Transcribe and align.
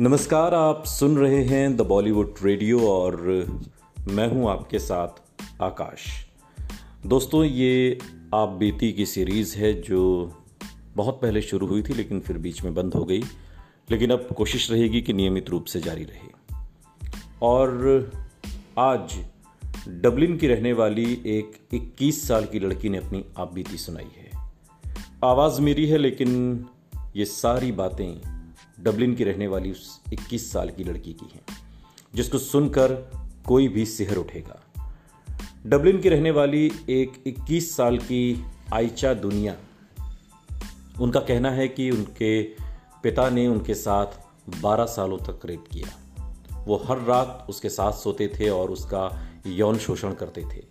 नमस्कार, 0.00 0.54
आप 0.54 0.84
सुन 0.86 1.18
रहे 1.18 1.44
हैं 1.44 1.76
द 1.76 1.80
बॉलीवुड 1.80 2.34
रेडियो 2.42 2.80
और 2.80 3.20
मैं 4.08 4.28
हूँ 4.28 4.50
आपके 4.50 4.78
साथ 4.78 5.08
आकाश। 5.62 6.26
दोस्तों, 7.06 7.44
ये 7.44 7.98
आप 8.34 8.48
बीती 8.48 8.92
की 8.92 9.06
सीरीज़ 9.06 9.56
है 9.56 9.82
जो 9.82 10.32
बहुत 10.96 11.20
पहले 11.22 11.42
शुरू 11.42 11.66
हुई 11.66 11.82
थी, 11.82 11.94
लेकिन 11.94 12.20
फिर 12.20 12.38
बीच 12.38 12.62
में 12.62 12.74
बंद 12.74 12.94
हो 12.94 13.04
गई। 13.04 13.22
लेकिन 13.90 14.10
अब 14.10 14.28
कोशिश 14.36 14.70
रहेगी 14.70 15.02
कि 15.02 15.12
नियमित 15.12 15.50
रूप 15.50 15.64
से 15.64 15.80
जारी 15.80 16.04
रहे। 16.04 16.56
और 17.42 18.10
आज 18.78 19.26
डबलिन 19.88 20.36
की 20.36 20.46
रहने 20.46 20.72
वाली 20.72 21.22
एक 21.26 21.52
21 21.74 22.28
साल 22.28 22.44
की 22.44 22.58
लड़की 22.58 22.88
ने 22.88 22.98
अपनी 22.98 23.24
आप 23.38 23.52
बीती 23.52 23.76
सुनाई 23.76 24.10
है। 24.16 24.52
आवाज़ 25.24 25.60
मेरी 25.60 25.86
है, 25.86 25.98
लेकिन 25.98 26.64
ये 27.16 27.24
सारी 27.24 27.72
बातें 27.72 28.39
डबलिन 28.82 29.14
की 29.14 29.24
रहने 29.24 29.46
वाली 29.46 29.70
उस 29.70 30.00
21 30.12 30.52
साल 30.52 30.70
की 30.70 30.84
लड़की 30.84 31.12
की 31.12 31.30
हैं, 31.34 31.42
जिसको 32.14 32.38
सुनकर 32.38 33.10
कोई 33.46 33.68
भी 33.68 33.86
सिहर 33.86 34.16
उठेगा। 34.16 34.62
डबलिन 35.66 36.00
की 36.00 36.08
रहने 36.08 36.30
वाली 36.30 36.72
एक 36.88 37.22
21 37.26 37.76
साल 37.76 37.98
की 37.98 38.44
आयचा 38.72 39.14
दुनिया, 39.14 39.56
उनका 41.00 41.20
कहना 41.20 41.50
है 41.50 41.68
कि 41.68 41.90
उनके 41.90 42.42
पिता 43.02 43.30
ने 43.30 43.46
उनके 43.46 43.74
साथ 43.74 44.06
12 44.62 44.84
सालों 44.84 45.18
तक 45.18 45.40
रेप 45.44 45.64
किया। 45.72 45.96
वो 46.64 46.76
हर 46.76 47.00
रात 47.00 47.46
उसके 47.48 47.68
साथ 47.68 47.92
सोते 47.92 48.28
थे 48.28 48.48
और 48.48 48.70
उसका 48.70 49.30
यौन 49.46 49.78
शोषण 49.78 50.14
करते 50.14 50.42
थे। 50.42 50.64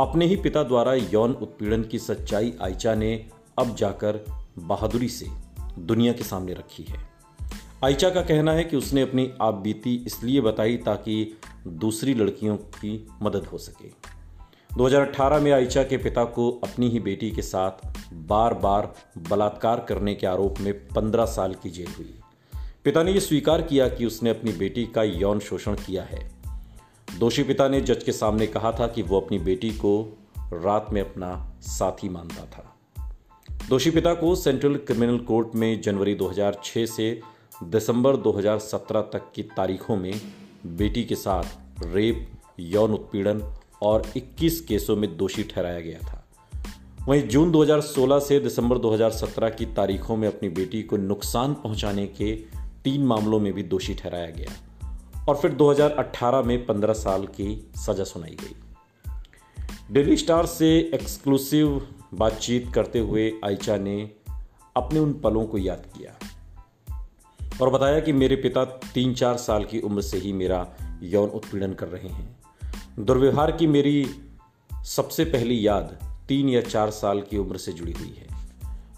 अपने 0.00 0.26
ही 0.26 0.36
पिता 0.36 0.62
द्वारा 0.62 0.94
यौन 0.94 1.32
उत्पीड़न 1.32 1.82
की 1.82 1.98
सच्चाई 1.98 2.52
आयचा 2.62 2.94
ने 2.94 3.30
अब 3.58 3.76
जाकर 3.76 4.24
बहादुरी 4.58 5.08
से 5.08 5.26
दुनिया 5.78 6.12
के 6.12 6.24
सामने 6.24 6.54
रखी 6.54 6.82
है। 6.82 7.13
आयचा 7.84 8.10
का 8.10 8.22
कहना 8.22 8.52
है 8.52 8.64
कि 8.64 8.76
उसने 8.76 9.02
अपनी 9.02 9.32
आप 9.40 9.54
बीती 9.54 10.04
इसलिए 10.06 10.40
बताई 10.40 10.76
ताकि 10.76 11.38
दूसरी 11.66 12.14
लड़कियों 12.14 12.56
की 12.56 13.08
मदद 13.22 13.46
हो 13.46 13.58
सके। 13.58 13.88
2018 14.78 15.40
में 15.40 15.52
आयचा 15.52 15.82
के 15.82 15.96
पिता 15.96 16.24
को 16.24 16.50
अपनी 16.50 16.88
ही 16.88 17.00
बेटी 17.00 17.30
के 17.30 17.42
साथ 17.42 17.86
बार 18.14 18.54
बार 18.54 18.94
बलात्कार 19.30 19.86
करने 19.88 20.14
के 20.14 20.26
आरोप 20.26 20.54
में 20.60 20.88
15 20.88 21.24
साल 21.24 21.54
की 21.54 21.70
जेल 21.70 21.88
हुई। 21.98 22.14
पिता 22.84 23.02
ने 23.02 23.12
यह 23.12 23.20
स्वीकार 23.20 23.62
किया 23.62 23.88
कि 23.88 24.06
उसने 24.06 24.30
अपनी 24.30 24.52
बेटी 24.52 24.86
का 24.86 25.02
यौन 25.02 25.38
शोषण 25.38 25.74
किया 25.74 26.02
है। 26.02 26.30
दोषी 27.18 27.42
पिता 27.42 27.68
ने 27.68 27.80
जज 27.80 28.02
के 28.02 28.12
सामने 28.12 28.46
कहा 28.46 28.72
था 28.72 28.86
कि 28.86 29.02
वो 29.02 29.20
अपनी 29.20 29.38
बेटी 29.38 29.70
को 29.70 30.18
रात 30.38 30.86
में 30.92 31.00
अपना 31.00 31.54
साथी 31.60 32.08
मानता 32.08 32.44
था। 32.44 32.76
दोषी 33.68 33.90
पिता 33.90 34.14
को 34.14 34.34
सेंट्रल 34.34 34.76
क्रिमिनल 34.76 35.18
कोर्ट 35.18 35.48
में 35.54 35.82
जनवरी 35.82 36.14
2006 36.14 36.86
से 36.86 37.33
दिसंबर 37.62 38.16
2017 38.16 39.00
तक 39.00 39.32
की 39.34 39.42
तारीखों 39.42 39.96
में 39.96 40.20
बेटी 40.66 41.04
के 41.04 41.14
साथ 41.14 41.44
रेप, 41.84 42.32
यौन 42.60 42.92
उत्पीड़न 42.92 43.54
और 43.82 44.02
21 44.16 44.60
केसों 44.60 44.96
में 44.96 45.16
दोषी 45.16 45.42
ठहराया 45.42 45.80
गया 45.80 45.98
था। 45.98 46.28
वहीं 47.08 47.28
जून 47.28 47.50
2016 47.50 48.18
से 48.18 48.40
दिसंबर 48.40 48.78
2017 48.78 49.50
की 49.50 49.66
तारीखों 49.66 50.16
में 50.16 50.28
अपनी 50.28 50.48
बेटी 50.48 50.82
को 50.82 50.96
नुकसान 50.96 51.54
पहुँचाने 51.54 52.06
के 52.06 52.36
तीन 52.84 53.04
मामलों 53.04 53.40
में 53.40 53.52
भी 53.52 53.62
दोषी 53.62 53.94
ठहराया 53.94 54.30
गया 54.30 54.52
और 55.28 55.36
फिर 55.36 55.50
2018 55.50 56.42
में 56.42 56.66
15 56.66 56.92
साल 56.92 57.26
की 57.26 57.70
सजा 57.76 58.04
सुनाई 58.04 58.36
गई। 58.40 58.56
डेली 59.90 60.16
स्टार 60.16 60.46
से 60.46 60.90
एक्सक्लूसिव 60.94 61.88
बातचीत 62.14 62.72
करते 62.74 62.98
हुए 62.98 63.32
आयचा 63.44 63.76
ने 63.76 64.10
अपने 64.76 64.98
उन 64.98 65.12
पलों 65.12 65.46
को 65.46 65.58
याद 65.58 65.86
किया। 65.96 66.18
और 67.62 67.70
बताया 67.70 68.00
कि 68.00 68.12
मेरे 68.12 68.36
पिता 68.36 68.64
तीन 68.64 69.14
चार 69.14 69.36
साल 69.36 69.64
की 69.64 69.80
उम्र 69.80 70.02
से 70.02 70.18
ही 70.18 70.32
मेरा 70.32 70.74
यौन 71.02 71.28
उत्पीड़न 71.28 71.72
कर 71.72 71.88
रहे 71.88 72.08
हैं। 72.08 72.36
दुर्व्यवहार 72.98 73.52
की 73.52 73.66
मेरी 73.66 74.06
सबसे 74.84 75.24
पहली 75.24 75.66
याद 75.66 76.16
तीन 76.28 76.48
या 76.48 76.60
चार 76.60 76.90
साल 76.90 77.20
की 77.20 77.38
उम्र 77.38 77.56
से 77.56 77.72
जुड़ी 77.72 77.92
हुई 77.92 78.14
है। 78.18 78.26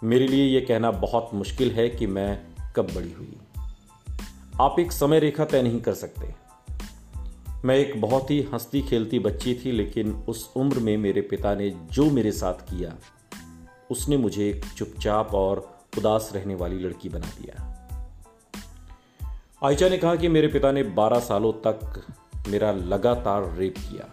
मेरे 0.05 0.27
लिए 0.27 0.61
यह 0.61 0.67
कहना 0.69 0.91
बहुत 0.91 1.31
मुश्किल 1.35 1.71
है 1.71 1.89
कि 1.89 2.07
मैं 2.07 2.47
कब 2.77 2.85
बड़ी 2.95 3.13
हुई। 3.13 3.37
आप 4.61 4.77
एक 4.81 4.93
समय 4.93 5.19
रेखा 5.19 5.45
तय 5.45 5.63
नहीं 5.63 5.81
कर 5.81 5.95
सकते। 5.95 6.35
मैं 7.65 7.77
एक 7.77 8.01
बहुत 8.01 8.31
ही 8.31 8.43
हंसती 8.43 8.83
खेलती 8.83 9.19
बच्ची 9.19 9.55
थी, 9.55 9.73
लेकिन 9.73 10.13
उस 10.13 10.51
उम्र 10.57 10.79
में 10.79 10.97
मेरे 10.97 11.21
पिता 11.21 11.55
ने 11.55 11.71
जो 11.93 12.11
मेरे 12.11 12.33
साथ 12.33 12.55
किया, 12.55 12.97
उसने 13.91 14.17
मुझे 14.17 14.51
एक 14.51 14.65
चुपचाप 14.77 15.35
और 15.35 15.79
उदास 15.99 16.31
रहने 16.35 16.55
वाली 16.55 16.79
लड़की 16.79 17.09
बना 17.09 17.27
दिया। 17.27 17.73
आयचा 19.65 19.89
ने 19.89 19.99
कहा 19.99 20.17
कि 20.17 20.29
मेरे 20.29 20.49
पिता 20.49 20.73
ने 20.73 20.83
12 20.83 21.19
सालों 21.19 21.53
तक 21.53 22.07
मेरा 22.49 22.73
लगातार 22.73 23.57
रेप 23.57 23.75
किया। 23.79 24.13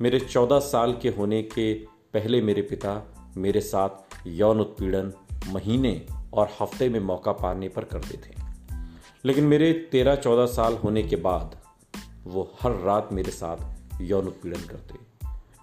मेरे 0.00 0.20
14 0.20 0.58
साल 0.58 0.96
के 1.02 1.08
होने 1.08 1.42
के 1.42 1.74
पहले 1.84 2.42
मेरे 2.42 2.62
पिता 2.62 3.14
मेरे 3.36 3.60
साथ 3.60 3.88
यौन 4.26 4.60
उत्पीड़न 4.60 5.12
महीने 5.48 6.06
और 6.32 6.48
हफ़्ते 6.60 6.88
में 6.88 7.00
मौका 7.00 7.32
पाने 7.32 7.68
पर 7.68 7.84
करते 7.84 8.16
थे। 8.16 8.34
लेकिन 9.24 9.44
मेरे 9.44 9.72
तेरह 9.72 10.14
चौदह 10.14 10.46
साल 10.46 10.74
होने 10.74 11.02
के 11.02 11.16
बाद 11.16 11.56
वो 12.24 12.54
हर 12.62 12.72
रात 12.72 13.08
मेरे 13.12 13.30
साथ 13.30 13.56
यौन 14.00 14.26
उत्पीड़न 14.26 14.60
करते। 14.60 14.94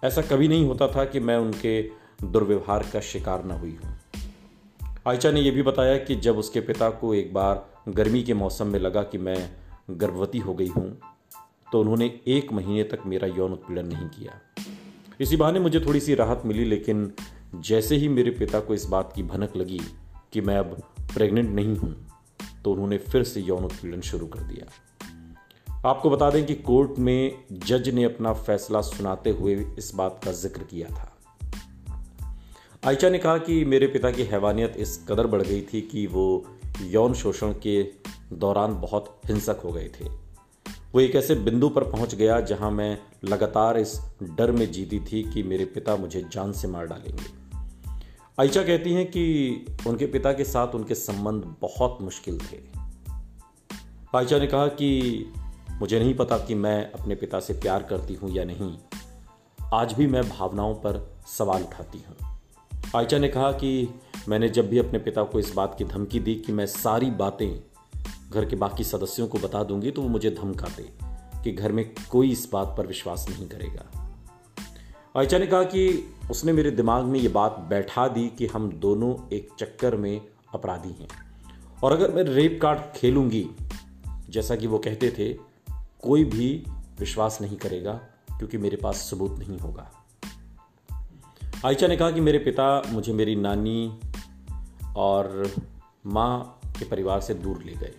ऐसा 0.08 0.22
कभी 0.22 0.48
नहीं 0.48 0.66
होता 0.66 0.88
था 0.88 1.06
कि 1.06 1.20
मैं 1.20 1.38
उनके 1.38 1.82
दुर्व्यवहार 2.24 2.86
का 2.94 3.00
शिकार 3.00 3.46
न 3.46 3.52
हुई 3.52 3.78
हूँ। 3.86 3.98
आयचा 5.08 5.32
ने 5.32 5.42
यह 5.42 5.52
भी 5.52 5.62
बताया 5.62 5.98
कि 5.98 6.16
जब 6.16 6.38
उसके 6.38 6.62
पिता 6.62 6.90
को 6.90 7.14
एक 7.14 7.34
बार 7.34 7.77
गर्मी 7.88 8.22
के 8.24 8.34
मौसम 8.34 8.68
में 8.68 8.80
लगा 8.80 9.02
कि 9.04 9.18
मैं 9.18 9.38
गर्भवती 9.92 10.40
हो 10.40 10.54
गई 10.54 10.68
हूँ 10.68 10.90
तो 11.72 11.80
उन्होंने 11.82 12.06
एक 12.28 12.52
महीने 12.54 12.84
तक 12.84 13.06
मेरा 13.06 13.28
यौन 13.28 13.54
उत्पीड़न 13.54 13.86
नहीं 13.88 14.08
किया। 14.10 14.40
इसी 15.20 15.38
बहाने 15.38 15.60
मुझे 15.60 15.80
थोड़ी 15.80 16.00
सी 16.00 16.16
राहत 16.16 16.42
मिली, 16.46 16.66
लेकिन 16.66 17.12
जैसे 17.56 17.96
ही 17.96 18.08
मेरे 18.10 18.32
पिता 18.32 18.60
को 18.60 18.74
इस 18.74 18.86
बात 18.86 19.14
की 19.16 19.24
भनक 19.24 19.56
लगी 19.58 19.80
कि 20.34 20.42
मैं 20.42 20.58
अब 20.58 20.78
प्रेग्नेंट 21.14 21.50
नहीं 21.50 21.76
हूँ 21.78 21.96
तो 22.64 22.72
उन्होंने 22.72 22.98
फिर 22.98 23.24
से 23.24 23.42
यौन 23.42 23.64
उत्पीड़न 23.64 24.02
शुरू 24.02 24.28
कर 24.28 24.40
दिया। 24.42 24.68
आपको 25.86 26.10
बता 26.10 26.30
दें 26.30 26.46
कि 26.46 26.54
कोर्ट 26.56 27.00
में 27.00 27.44
जज 27.52 27.90
ने 27.90 28.04
अपना 28.04 28.34
फैसला 28.36 28.82
सुनाते 28.82 29.30
हुए 29.30 29.56
इस 29.78 29.92
बात 29.96 30.20
का 30.26 30.32
ज़िक्र 30.34 30.64
किया 30.64 30.90
था। 30.90 31.14
आयचा 32.86 33.10
ने 33.10 33.18
कहा 33.18 33.38
कि 33.38 33.64
मेरे 33.66 33.88
पिता 33.88 34.12
की 34.12 34.24
हैवानियत 34.24 34.76
इस 34.78 34.98
कदर 35.10 35.28
बढ़ 35.28 35.42
गई 35.42 35.62
थी 35.64 35.82
कि 35.82 36.06
वो 36.08 36.26
यौन 36.82 37.14
शोषण 37.14 37.54
के 37.54 37.84
दौरान 38.34 38.82
बहुत 38.82 39.22
हिंसक 39.26 39.62
हो 39.64 39.72
गए 39.72 39.88
थे। 39.88 40.28
वो 40.94 41.00
एक 41.00 41.16
ऐसे 41.16 41.36
बिंदु 41.36 41.70
पर 41.70 41.84
पहुँच 41.84 42.16
गया 42.16 42.40
जहाँ 42.40 42.72
मैं 42.72 43.00
लगातार 43.26 43.78
इस 43.78 44.00
डर 44.24 44.52
में 44.52 44.72
जीती 44.72 45.00
थी 45.00 45.32
कि 45.32 45.44
मेरे 45.44 45.66
पिता 45.66 45.96
मुझे 45.96 46.22
जान 46.32 46.52
से 46.52 46.68
मार 46.68 46.88
डालेंगे। 46.88 47.48
आयचा 48.40 48.64
कहती 48.64 48.94
हैं 48.94 49.06
कि 49.06 49.56
उनके 49.88 50.06
पिता 50.06 50.34
के 50.34 50.44
साथ 50.44 50.68
उनके 50.68 50.96
संबंध 50.96 51.56
बहुत 51.62 51.98
मुश्किल 52.02 52.38
थे। 52.38 52.60
आयचा 54.16 54.40
ने 54.40 54.48
कहा 54.48 54.68
कि 54.68 55.12
मुझे 55.72 56.00
नहीं 56.00 56.14
पता 56.14 56.38
कि 56.38 56.56
मैं 56.56 56.92
अपने 56.92 57.16
पिता 57.16 57.40
से 57.40 57.54
प्यार 57.54 57.84
करती 57.84 58.14
हूँ 58.14 58.32
या 58.32 58.44
नहीं। 58.44 58.78
आज 59.74 59.94
भी 59.94 60.08
मैं 60.08 60.30
भावनाओं 60.30 60.76
पर 60.76 61.18
सवाल 61.28 61.64
उठाती 61.64 62.04
हूँ। 62.10 62.40
आयचा 62.96 63.18
ने 63.18 63.28
कहा 63.28 63.52
कि 63.52 64.00
मैंने 64.28 64.50
जब 64.50 64.70
भी 64.70 64.78
अपने 64.78 65.00
पिता 65.00 65.24
को 65.24 65.40
इस 65.40 65.54
बात 65.54 65.76
की 65.78 65.84
धमकी 65.84 66.20
दी 66.20 66.36
कि 66.36 66.52
मैं 66.52 66.66
सारी 66.66 67.12
बातें 67.12 67.60
घर 68.32 68.46
के 68.46 68.56
बाकी 68.56 68.84
सदस्यों 68.84 69.28
को 69.28 69.38
बता 69.38 69.64
दूँगी 69.64 69.92
तो 69.92 70.02
वो 70.02 70.10
मुझे 70.10 70.32
धमकाते 70.32 70.90
कि 71.44 71.52
घर 71.52 71.72
में 71.72 71.96
कोई 72.10 72.32
इस 72.32 72.50
बात 72.54 72.76
पर 72.78 72.88
विश्वास 72.88 73.30
नहीं 73.30 73.48
करेगा। 73.48 74.12
आयचा 75.18 75.38
ने 75.38 75.48
कहा 75.48 75.64
कि 75.64 76.14
उसने 76.32 76.52
मेरे 76.52 76.72
दिमाग 76.72 77.06
में 77.06 77.20
ये 77.20 77.28
बात 77.28 77.66
बैठा 77.70 78.08
दी 78.08 78.28
कि 78.28 78.48
हम 78.48 78.72
दोनों 78.72 79.36
एक 79.36 79.50
चक्कर 79.60 79.96
में 79.96 80.22
अपराधी 80.54 80.90
हैं। 80.90 81.08
और 81.84 81.92
अगर 81.92 82.12
मैं 82.12 82.24
रेप 82.24 82.60
कार्ड 82.62 82.80
खेलूँगी, 82.96 83.50
जैसा 84.30 84.56
कि 84.56 84.68
वो 84.68 84.78
कहते 84.78 85.10
थे, 85.10 85.34
कोई 86.02 86.24
भी 86.24 86.64
विश्वास 87.00 87.38
नहीं 87.42 87.58
करेगा, 87.58 87.94
क्योंकि 88.32 88.58
मेरे 88.58 88.78
पास 88.78 88.96
सबूत 88.96 89.40
नहीं 89.40 89.60
होगा। 89.60 89.92
आयचा 91.66 91.88
ने 91.88 91.98
कहा 91.98 92.12
कि 92.12 92.22
मेरे 92.22 92.40
पिता 92.40 92.84
मुझे 92.90 93.14
मेरी 93.14 93.36
नानी 93.36 94.00
और 94.98 95.52
माँ 96.06 96.60
के 96.80 96.86
परिवार 96.86 97.22
से 97.22 97.34
दूर 97.34 97.64
ले 97.64 97.74
गए। 97.74 97.94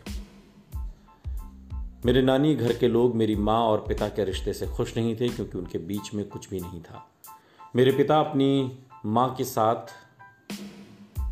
मेरे 2.06 2.22
नानी 2.22 2.54
घर 2.54 2.76
के 2.76 2.88
लोग 2.88 3.14
मेरी 3.14 3.36
माँ 3.36 3.60
और 3.60 3.84
पिता 3.88 4.08
के 4.08 4.24
रिश्ते 4.24 4.52
से 4.52 4.66
खुश 4.66 4.96
नहीं 4.96 5.16
थे 5.16 5.28
क्योंकि 5.28 5.58
उनके 5.58 5.78
बीच 5.78 6.14
में 6.14 6.28
कुछ 6.28 6.50
भी 6.50 6.60
नहीं 6.60 6.80
था। 6.80 7.10
मेरे 7.76 7.92
पिता 7.92 8.20
अपनी 8.20 8.78
माँ 9.06 9.34
के 9.34 9.44
साथ 9.44 9.86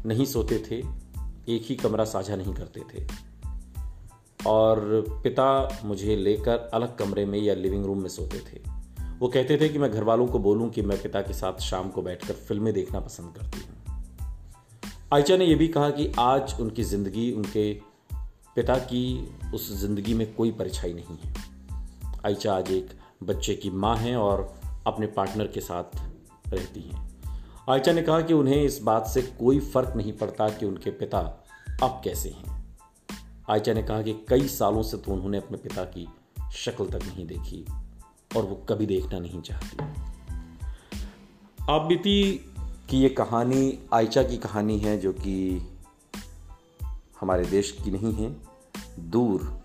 नहीं 0.07 0.25
सोते 0.25 0.59
थे, 0.71 0.77
एक 1.49 1.63
ही 1.65 1.75
कमरा 1.75 2.05
साझा 2.05 2.37
नहीं 2.37 2.55
करते 2.55 2.81
थे। 2.81 3.07
और 4.47 5.05
पिता 5.11 5.81
मुझे 5.85 6.17
लेकर 6.17 6.59
अलग 6.59 6.97
कमरे 6.97 7.25
में 7.25 7.39
या 7.39 7.55
लिविंग 7.55 7.87
रूम 7.87 7.99
में 7.99 8.09
सोते 8.09 8.39
थे। 8.39 8.63
वो 9.19 9.29
कहते 9.29 9.59
थे 9.61 9.69
कि 9.69 9.79
मैं 9.79 9.91
घर 9.91 10.05
वालों 10.05 10.27
को 10.27 10.39
बोलूँ 10.39 10.71
कि 10.71 10.83
मैं 10.83 11.03
पिता 11.03 11.21
के 11.21 11.33
साथ 11.33 11.61
शाम 11.61 11.89
को 11.89 12.03
बैठकर 12.03 12.35
फ़िल्में 12.35 12.75
देखना 12.75 13.01
पसंद 13.01 13.35
करती 13.37 13.59
हूँ। 13.59 13.86
आयचा 15.13 15.37
ने 15.37 15.45
यह 15.45 15.57
भी 15.57 15.67
कहा 15.69 15.91
कि 15.91 16.13
आज 16.19 16.55
उनकी 16.61 16.83
ज़िंदगी, 16.83 17.33
उनके 17.33 17.73
पिता 18.57 18.79
की 18.79 19.29
उस 19.55 19.81
ज़िंदगी 19.81 20.15
में 20.15 20.35
कोई 20.35 20.51
परछाई 20.51 20.93
नहीं 20.93 21.17
है। 21.25 21.35
आयचा 22.27 22.55
आज 22.55 22.71
एक 22.71 22.89
बच्चे 23.23 23.55
की 23.55 23.71
माँ 23.71 23.97
हैं 23.97 24.17
और 24.17 24.61
अपने 24.87 25.07
पार्टनर 25.07 25.47
के 25.47 25.61
साथ 25.61 25.97
रहती 26.55 26.81
हैं। 26.81 27.21
आयचा 27.71 27.93
ने 27.93 28.03
कहा 28.03 28.21
कि 28.21 28.35
उन्हें 28.35 28.63
इस 28.63 28.83
बात 28.83 29.07
से 29.07 29.23
कोई 29.23 29.61
फ़र्क 29.61 29.97
नहीं 29.97 30.13
पड़ता 30.13 30.49
कि 30.49 30.67
उनके 30.67 30.91
पिता 30.91 31.19
अब 31.83 32.01
कैसे 32.05 32.29
हैं। 32.29 32.77
आयचा 33.51 33.73
ने 33.73 33.83
कहा 33.83 34.03
कि 34.03 34.13
कई 34.29 34.49
सालों 34.49 34.83
से 34.83 34.97
तो 34.97 35.13
उन्होंने 35.13 35.39
अपने 35.39 35.59
पिता 35.59 35.85
की 35.85 36.09
शक्ल 36.55 36.87
तक 36.87 37.07
नहीं 37.07 37.27
देखी 37.27 37.65
और 38.37 38.43
वो 38.43 38.55
कभी 38.69 38.87
देखना 38.87 39.19
नहीं 39.19 39.41
चाहती। 39.41 39.77
आप 41.71 41.83
बीती 41.83 42.53
की 42.91 42.99
ये 43.01 43.09
कहानी 43.09 43.79
आयचा 43.93 44.23
की 44.23 44.37
कहानी 44.37 44.79
है, 44.79 44.99
जो 44.99 45.13
कि 45.13 45.63
हमारे 47.21 47.45
देश 47.45 47.79
की 47.85 47.91
नहीं 47.91 48.13
है, 48.13 48.37
दूर 48.99 49.63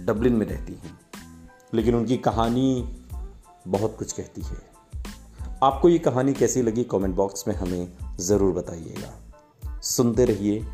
डबलिन 0.00 0.32
में 0.32 0.46
रहती 0.46 0.72
हैं। 0.72 1.00
लेकिन 1.74 1.94
उनकी 1.94 2.16
कहानी 2.16 2.96
बहुत 3.68 3.96
कुछ 3.98 4.12
कहती 4.12 4.42
है। 4.42 4.74
आपको 5.62 5.88
ये 5.88 5.98
कहानी 5.98 6.32
कैसी 6.32 6.62
लगी 6.62 6.84
कमेंट 6.84 7.14
बॉक्स 7.14 7.48
में 7.48 7.54
हमें 7.54 7.92
ज़रूर 8.18 8.54
बताइएगा। 8.54 9.20
सुनते 9.80 10.24
रहिए 10.24 10.66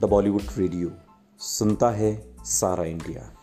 द 0.00 0.04
बॉलीवुड 0.04 0.42
रेडियो। 0.56 0.90
सुनता 1.38 1.90
है 1.90 2.36
सारा 2.44 2.84
इंडिया। 2.84 3.35